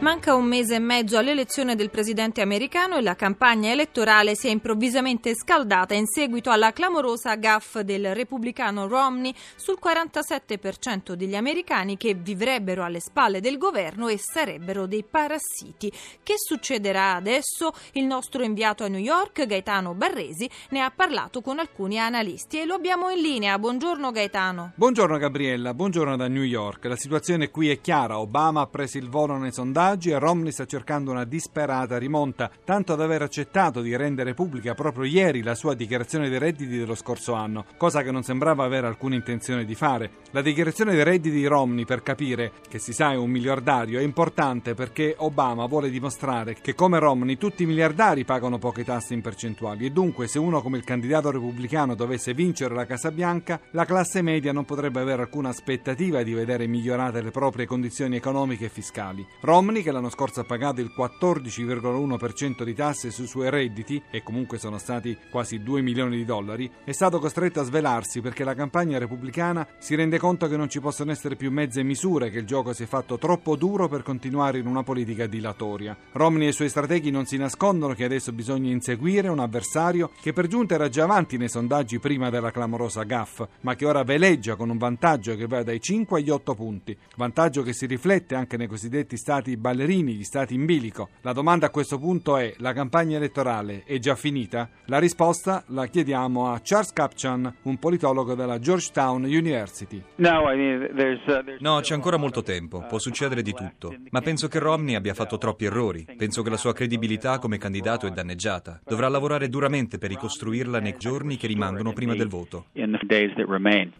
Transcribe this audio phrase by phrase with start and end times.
[0.00, 4.50] Manca un mese e mezzo all'elezione del presidente americano e la campagna elettorale si è
[4.50, 12.12] improvvisamente scaldata in seguito alla clamorosa gaffe del repubblicano Romney sul 47% degli americani che
[12.12, 15.90] vivrebbero alle spalle del governo e sarebbero dei parassiti.
[16.22, 17.72] Che succederà adesso?
[17.92, 22.66] Il nostro inviato a New York, Gaetano Barresi, ne ha parlato con alcuni analisti e
[22.66, 23.58] lo abbiamo in linea.
[23.58, 24.72] Buongiorno Gaetano.
[24.74, 26.84] Buongiorno Gabriella, buongiorno da New York.
[26.84, 28.18] La situazione qui è chiara.
[28.18, 32.96] Obama ha preso il volo nei sondaggi sondaggi Romney sta cercando una disperata rimonta, tanto
[32.96, 37.34] da aver accettato di rendere pubblica proprio ieri la sua dichiarazione dei redditi dello scorso
[37.34, 40.10] anno, cosa che non sembrava avere alcuna intenzione di fare.
[40.32, 44.02] La dichiarazione dei redditi di Romney, per capire che si sa è un miliardario, è
[44.02, 49.20] importante perché Obama vuole dimostrare che come Romney tutti i miliardari pagano poche tasse in
[49.20, 53.84] percentuali e dunque se uno come il candidato repubblicano dovesse vincere la Casa Bianca, la
[53.84, 58.70] classe media non potrebbe avere alcuna aspettativa di vedere migliorate le proprie condizioni economiche e
[58.70, 59.24] fiscali.
[59.42, 64.22] Romney Berlusconi, che l'anno scorso ha pagato il 14,1% di tasse sui suoi redditi, e
[64.22, 68.54] comunque sono stati quasi 2 milioni di dollari, è stato costretto a svelarsi perché la
[68.54, 72.46] campagna repubblicana si rende conto che non ci possono essere più mezze misure, che il
[72.46, 75.96] gioco si è fatto troppo duro per continuare in una politica dilatoria.
[76.12, 80.32] Romney e i suoi strateghi non si nascondono che adesso bisogna inseguire un avversario che
[80.32, 84.56] per giunta era già avanti nei sondaggi prima della clamorosa gaff, ma che ora veleggia
[84.56, 88.56] con un vantaggio che va dai 5 agli 8 punti, vantaggio che si riflette anche
[88.56, 91.08] nei cosiddetti stati ballerini, gli stati in bilico.
[91.22, 94.68] La domanda a questo punto è: la campagna elettorale è già finita?
[94.84, 100.00] La risposta la chiediamo a Charles Capchan, un politologo della Georgetown University.
[100.16, 105.14] Uh, no, c'è ancora molto tempo, può succedere di tutto, ma penso che Romney abbia
[105.14, 106.06] fatto troppi errori.
[106.16, 108.80] Penso che la sua credibilità come candidato è danneggiata.
[108.84, 112.66] Dovrà lavorare duramente per ricostruirla nei giorni che rimangono prima del voto.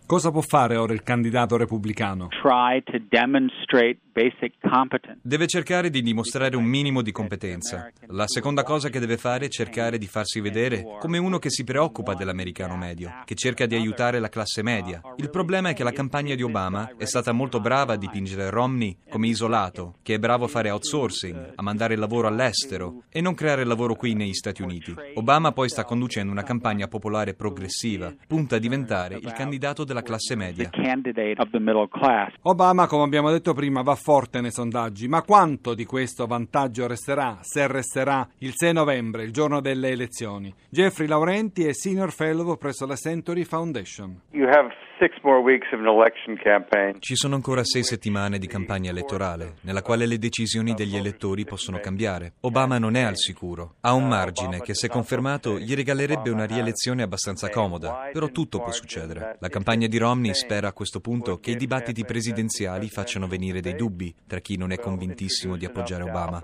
[0.06, 2.28] Cosa può fare ora il candidato repubblicano?
[5.21, 7.93] Deve cercare di dimostrare un minimo di competenza.
[8.06, 11.65] La seconda cosa che deve fare è cercare di farsi vedere come uno che si
[11.65, 15.03] preoccupa dell'americano medio, che cerca di aiutare la classe media.
[15.16, 18.97] Il problema è che la campagna di Obama è stata molto brava a dipingere Romney
[19.10, 23.34] come isolato, che è bravo a fare outsourcing, a mandare il lavoro all'estero e non
[23.34, 24.94] creare lavoro qui negli Stati Uniti.
[25.16, 30.37] Obama poi sta conducendo una campagna popolare progressiva, punta a diventare il candidato della classe
[30.37, 30.71] media.
[32.43, 37.39] Obama, come abbiamo detto prima, va forte nei sondaggi, ma quanto di questo vantaggio resterà,
[37.41, 40.55] se resterà, il 6 novembre, il giorno delle elezioni?
[40.69, 44.21] Jeffrey Laurenti è Senior Fellow presso la Century Foundation.
[44.31, 44.72] You have
[47.00, 51.78] ci sono ancora sei settimane di campagna elettorale, nella quale le decisioni degli elettori possono
[51.81, 52.33] cambiare.
[52.41, 53.75] Obama non è al sicuro.
[53.83, 58.09] Ha un margine che, se confermato, gli regalerebbe una rielezione abbastanza comoda.
[58.11, 59.37] Però tutto può succedere.
[59.38, 63.75] La campagna di Romney spera a questo punto che i dibattiti presidenziali facciano venire dei
[63.75, 63.95] dubbi
[64.26, 66.42] tra chi non è convintissimo di appoggiare Obama.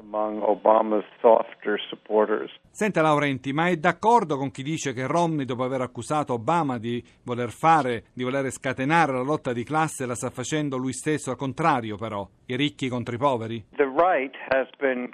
[2.70, 7.02] Senta Laurenti, ma è d'accordo con chi dice che Romney, dopo aver accusato Obama di
[7.24, 11.36] voler fare, di voler scatenare la lotta di classe, la sta facendo lui stesso al
[11.36, 13.64] contrario però, i ricchi contro i poveri?
[13.76, 15.10] The right has been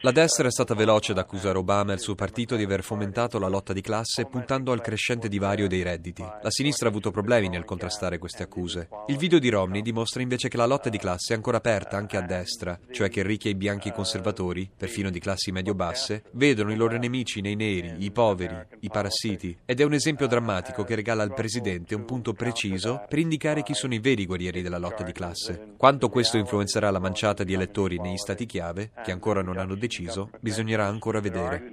[0.00, 3.38] la destra è stata veloce ad accusare Obama e il suo partito di aver fomentato
[3.38, 6.22] la lotta di classe puntando al crescente divario dei redditi.
[6.22, 8.88] La sinistra ha avuto problemi nel contrastare queste accuse.
[9.06, 12.16] Il video di Romney dimostra invece che la lotta di classe è ancora aperta anche
[12.16, 16.98] a destra, cioè che ricchi e bianchi conservatori, perfino di classi medio-basse, vedono i loro
[16.98, 19.56] nemici nei neri, i poveri, i parassiti.
[19.64, 23.74] Ed è un esempio drammatico che regala al presidente un punto preciso per indicare chi
[23.74, 25.74] sono i veri guerrieri della lotta di classe.
[25.76, 29.74] Quanto questo influenzerà la manciata di elettori negli stati chiave chiave, che ancora non hanno
[29.74, 31.68] deciso, bisognerà ancora vedere.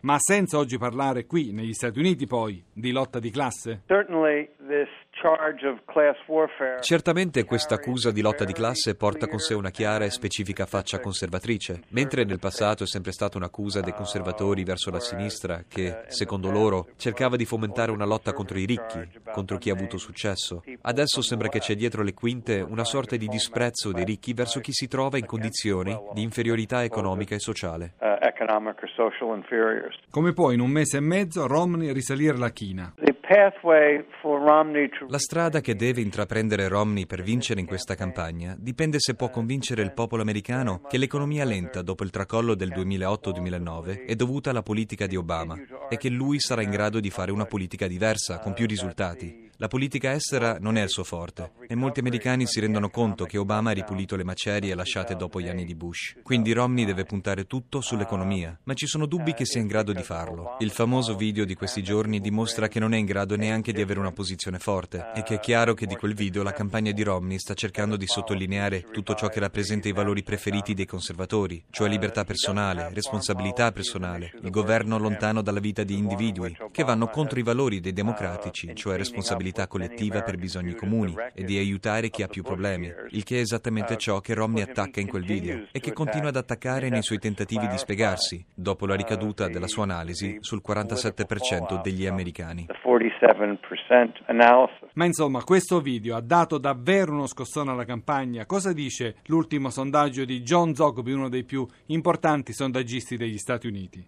[0.00, 3.82] Ma ha senso oggi parlare qui, negli Stati Uniti poi, di lotta di classe?
[6.80, 10.98] Certamente questa accusa di lotta di classe porta con sé una chiara e specifica faccia
[10.98, 16.50] conservatrice, mentre nel passato è sempre stata un'accusa dei conservatori verso la sinistra che, secondo
[16.50, 20.64] loro, cercava di fomentare una lotta contro i ricchi, contro chi ha avuto successo.
[20.80, 24.72] Adesso sembra che c'è dietro le quinte una sorta di disprezzo dei ricchi verso chi
[24.72, 27.94] si trova in condizioni di inferiorità economica e sociale.
[30.10, 32.92] Come può in un mese e mezzo Romney risalire la china?
[35.06, 39.82] La strada che deve intraprendere Romney per vincere in questa campagna dipende se può convincere
[39.82, 45.06] il popolo americano che l'economia lenta dopo il tracollo del 2008-2009 è dovuta alla politica
[45.06, 45.56] di Obama
[45.88, 49.50] e che lui sarà in grado di fare una politica diversa, con più risultati.
[49.62, 53.38] La politica estera non è il suo forte e molti americani si rendono conto che
[53.38, 56.16] Obama ha ripulito le macerie lasciate dopo gli anni di Bush.
[56.24, 60.02] Quindi Romney deve puntare tutto sull'economia, ma ci sono dubbi che sia in grado di
[60.02, 60.56] farlo.
[60.58, 64.00] Il famoso video di questi giorni dimostra che non è in grado neanche di avere
[64.00, 67.38] una posizione forte e che è chiaro che di quel video la campagna di Romney
[67.38, 72.24] sta cercando di sottolineare tutto ciò che rappresenta i valori preferiti dei conservatori, cioè libertà
[72.24, 77.78] personale, responsabilità personale, il governo lontano dalla vita di individui, che vanno contro i valori
[77.78, 82.92] dei democratici, cioè responsabilità collettiva per bisogni comuni e di aiutare chi ha più problemi,
[83.10, 86.36] il che è esattamente ciò che Romney attacca in quel video e che continua ad
[86.36, 92.06] attaccare nei suoi tentativi di spiegarsi, dopo la ricaduta della sua analisi sul 47% degli
[92.06, 92.66] americani.
[94.94, 98.46] Ma insomma, questo video ha dato davvero uno scossone alla campagna.
[98.46, 104.04] Cosa dice l'ultimo sondaggio di John Zogby, uno dei più importanti sondaggisti degli Stati Uniti?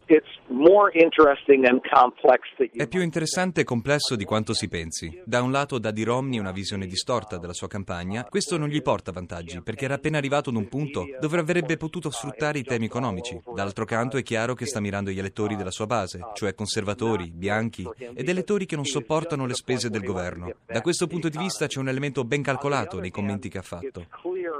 [2.73, 5.23] È più interessante e complesso di quanto si pensi.
[5.35, 8.81] Da un lato dà di Romney una visione distorta della sua campagna, questo non gli
[8.81, 12.85] porta vantaggi, perché era appena arrivato ad un punto dove avrebbe potuto sfruttare i temi
[12.85, 13.41] economici.
[13.53, 17.85] D'altro canto è chiaro che sta mirando gli elettori della sua base, cioè conservatori, bianchi
[18.15, 20.55] ed elettori che non sopportano le spese del governo.
[20.67, 24.07] Da questo punto di vista c'è un elemento ben calcolato nei commenti che ha fatto.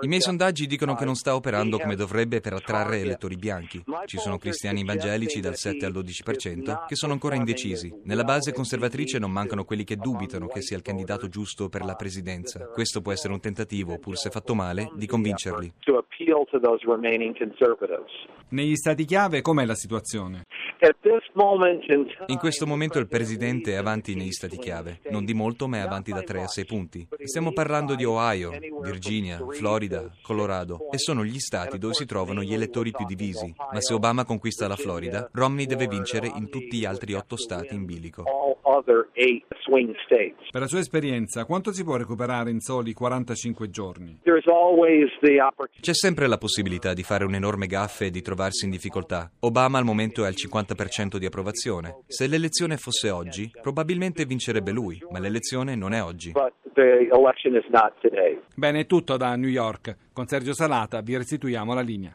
[0.01, 3.83] I miei sondaggi dicono che non sta operando come dovrebbe per attrarre elettori bianchi.
[4.07, 7.93] Ci sono cristiani evangelici dal 7 al 12% che sono ancora indecisi.
[8.05, 11.95] Nella base conservatrice non mancano quelli che dubitano che sia il candidato giusto per la
[11.95, 12.67] presidenza.
[12.67, 15.73] Questo può essere un tentativo, pur se fatto male, di convincerli.
[18.51, 20.45] Negli stati chiave com'è la situazione?
[22.27, 25.81] In questo momento il presidente è avanti negli stati chiave, non di molto ma è
[25.81, 27.09] avanti da 3 a 6 punti.
[27.23, 28.51] Stiamo parlando di Ohio,
[28.83, 33.55] Virginia, Florida, Colorado e sono gli stati dove si trovano gli elettori più divisi.
[33.73, 37.75] Ma se Obama conquista la Florida, Romney deve vincere in tutti gli altri 8 stati
[37.75, 38.25] in bilico.
[40.51, 44.19] Per la sua esperienza, quanto si può recuperare in soli 45 giorni?
[45.81, 49.31] C'è sempre la possibilità di fare un'enorme gaffe e di trovarsi in difficoltà.
[49.41, 51.99] Obama al momento è al 50% di approvazione.
[52.09, 56.33] Se l'elezione fosse oggi, probabilmente vincerebbe lui, ma l'elezione non è oggi.
[58.57, 59.97] Bene, è tutto da New York.
[60.13, 62.13] Con Sergio Salata vi restituiamo la linea.